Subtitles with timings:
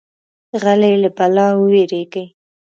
[0.61, 2.25] غلی، له بلا ووېریږي.